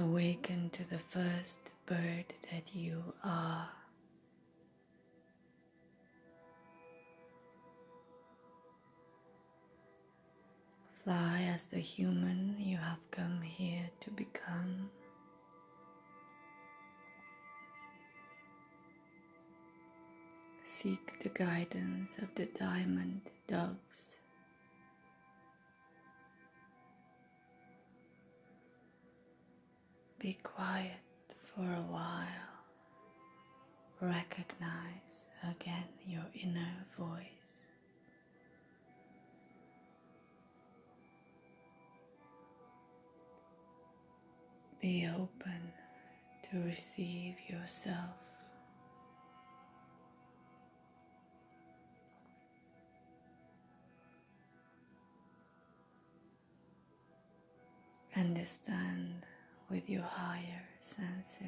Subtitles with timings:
[0.00, 3.68] Awaken to the first bird that you are.
[11.04, 14.88] Fly as the human you have come here to become.
[20.64, 24.19] Seek the guidance of the diamond doves.
[30.20, 31.00] Be quiet
[31.54, 32.26] for a while.
[34.02, 37.62] Recognize again your inner voice.
[44.82, 45.72] Be open
[46.50, 47.96] to receive yourself.
[58.14, 59.24] Understand
[59.70, 61.46] with your higher senses.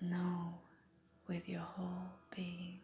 [0.00, 0.54] Know
[1.28, 2.80] with your whole being.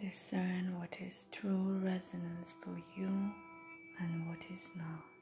[0.00, 3.08] Discern what is true resonance for you
[4.00, 5.17] and what is not.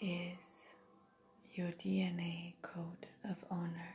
[0.00, 0.64] Is
[1.54, 3.94] your DNA code of honor?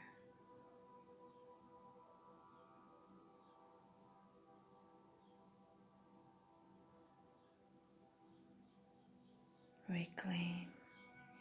[9.90, 10.68] Reclaim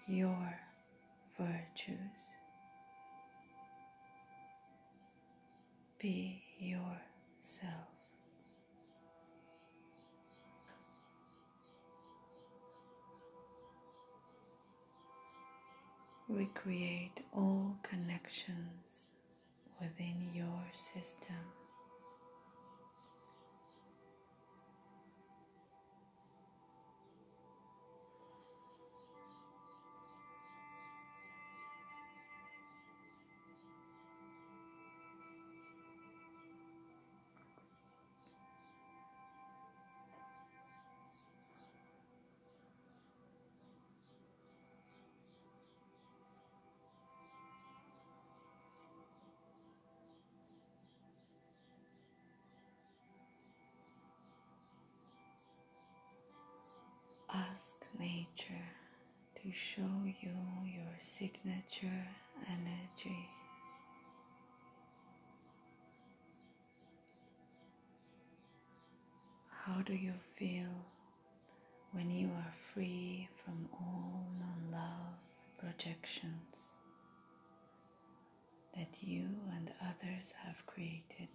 [0.06, 0.58] your
[1.38, 1.96] virtues.
[5.98, 7.91] Be yourself.
[16.34, 19.06] Recreate all connections
[19.78, 21.36] within your system.
[58.02, 58.68] Nature
[59.36, 60.34] to show you
[60.64, 62.04] your signature
[62.48, 63.28] energy.
[69.64, 70.74] How do you feel
[71.92, 75.18] when you are free from all non love
[75.60, 76.72] projections
[78.74, 81.30] that you and others have created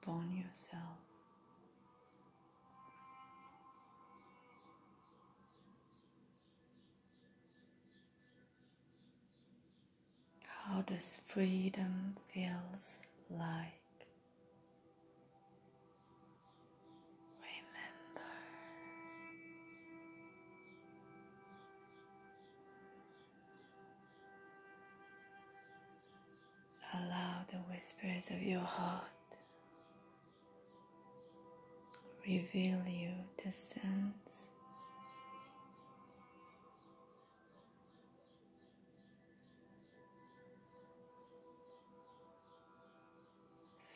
[0.00, 1.11] upon yourself?
[10.64, 12.96] How does freedom feels
[13.30, 13.80] like?
[17.40, 18.30] Remember.
[26.94, 29.02] Allow the whispers of your heart
[32.26, 33.10] reveal you
[33.44, 34.51] the sense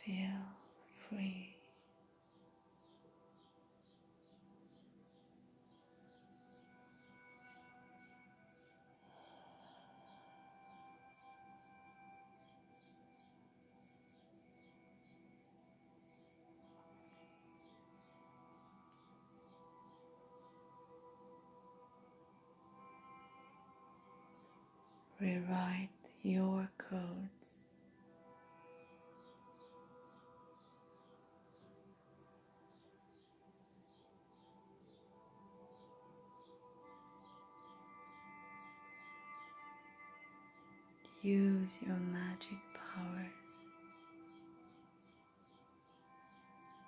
[0.07, 0.15] feel
[1.09, 1.57] free.
[25.21, 25.89] Rewrite
[26.23, 27.57] your codes
[41.27, 43.57] Use your magic powers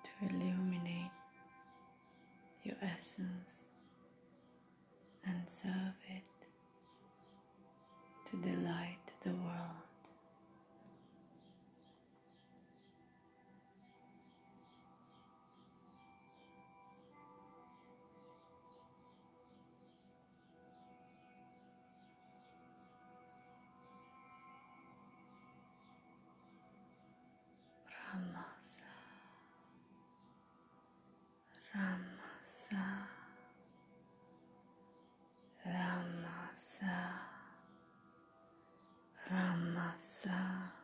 [0.05, 1.11] to illuminate
[2.63, 3.65] your essence
[5.27, 6.47] and serve it
[8.31, 9.88] to delight the world.
[39.99, 40.78] さ。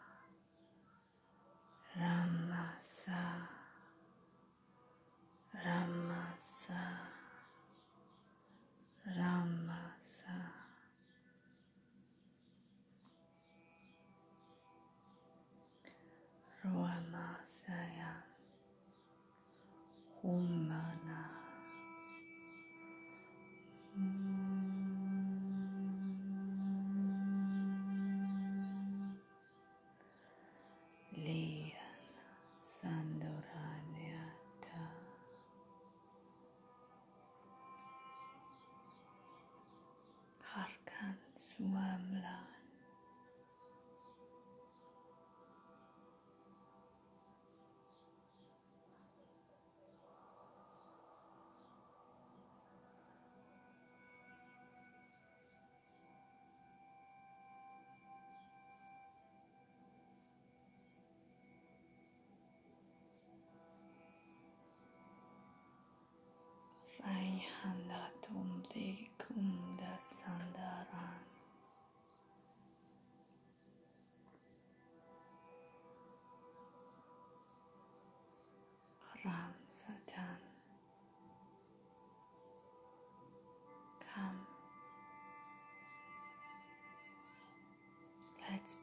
[41.74, 41.95] Harkan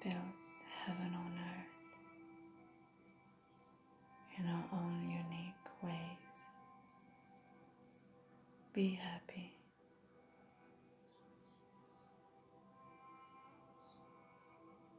[0.02, 0.14] Build
[0.86, 1.72] heaven on earth
[4.38, 6.38] in our own unique ways.
[8.72, 9.52] Be happy.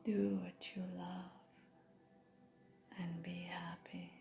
[0.05, 1.31] Do what you love
[2.99, 4.11] and be happy.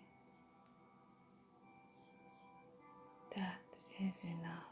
[3.34, 3.60] That
[4.00, 4.71] is enough.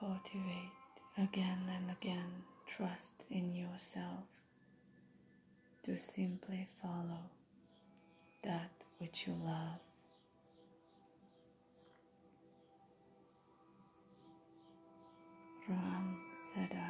[0.00, 0.72] Cultivate
[1.18, 4.24] again and again trust in yourself
[5.84, 7.20] to simply follow
[8.42, 9.78] that which you love.
[15.68, 16.89] Ram Sadai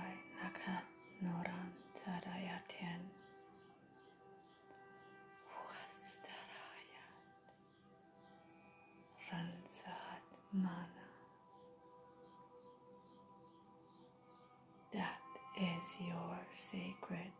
[16.55, 17.33] sacred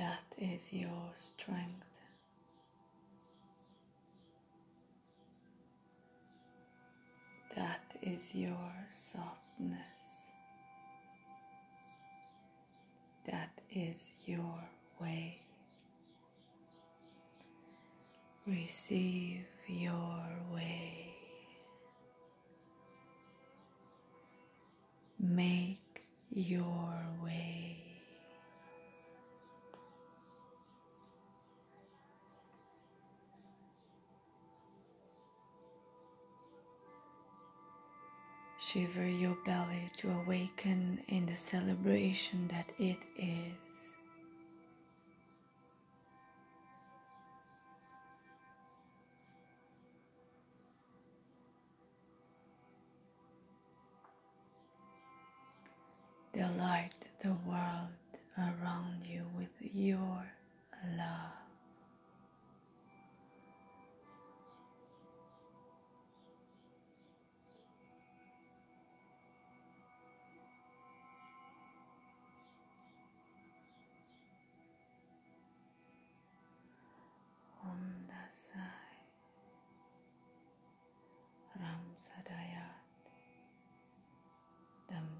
[0.00, 1.84] That is your strength.
[7.54, 9.78] That is your softness.
[13.26, 14.58] That is your
[14.98, 15.42] way.
[18.46, 20.24] Receive your
[20.54, 21.09] way.
[25.22, 27.76] Make your way.
[38.58, 43.69] Shiver your belly to awaken in the celebration that it is.
[56.40, 57.92] Delight the world
[58.38, 60.24] around you with your
[60.96, 61.39] love.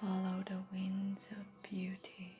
[0.00, 2.36] Follow the winds of beauty.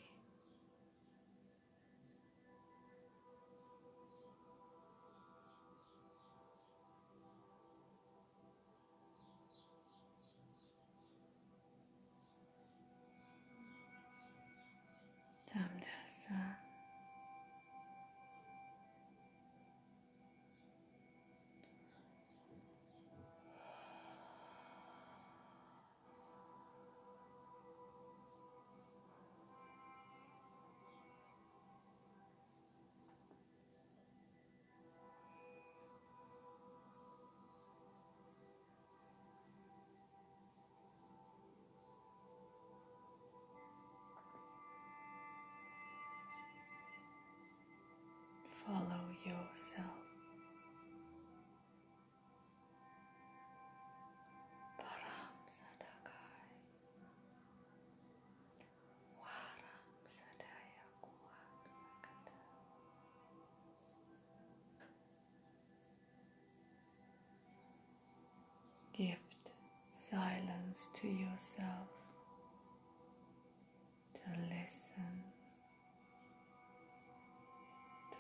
[48.71, 49.99] Follow yourself.
[68.97, 69.51] Gift
[69.93, 71.89] silence to yourself.
[74.15, 74.80] To listen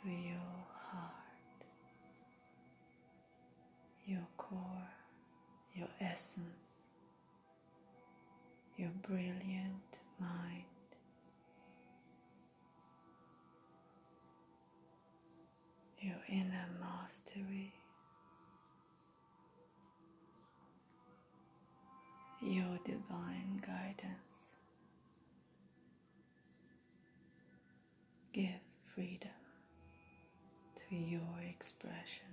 [0.02, 1.64] to your heart,
[4.06, 4.88] your core,
[5.74, 6.40] your essence,
[8.76, 10.64] your brilliant mind.
[16.02, 17.74] Your inner mastery,
[22.40, 24.16] your divine guidance.
[28.32, 28.48] Give
[28.94, 29.29] freedom
[30.90, 32.29] your expression.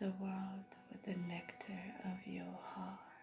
[0.00, 3.13] The world with the nectar of your heart.